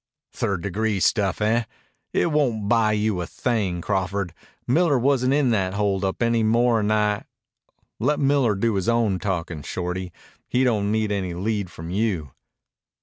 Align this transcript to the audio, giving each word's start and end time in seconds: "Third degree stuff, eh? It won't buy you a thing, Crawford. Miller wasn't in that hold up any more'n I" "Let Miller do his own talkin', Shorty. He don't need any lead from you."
"Third 0.31 0.63
degree 0.63 0.99
stuff, 0.99 1.41
eh? 1.41 1.65
It 2.11 2.31
won't 2.31 2.67
buy 2.67 2.93
you 2.93 3.21
a 3.21 3.27
thing, 3.27 3.81
Crawford. 3.81 4.33
Miller 4.65 4.97
wasn't 4.97 5.31
in 5.31 5.51
that 5.51 5.75
hold 5.75 6.03
up 6.03 6.23
any 6.23 6.41
more'n 6.41 6.91
I" 6.91 7.25
"Let 7.99 8.19
Miller 8.19 8.55
do 8.55 8.73
his 8.73 8.89
own 8.89 9.19
talkin', 9.19 9.61
Shorty. 9.61 10.11
He 10.47 10.63
don't 10.63 10.91
need 10.91 11.11
any 11.11 11.35
lead 11.35 11.69
from 11.69 11.91
you." 11.91 12.31